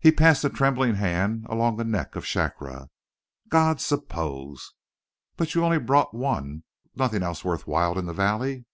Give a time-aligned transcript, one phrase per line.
[0.00, 2.88] He passed a trembling hand along the neck of Shakra.
[3.50, 4.72] "God, suppose!"
[5.36, 8.64] "But you only brought one; nothing else worth while in the valley?"